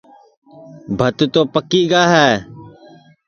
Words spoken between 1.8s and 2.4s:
گا ہے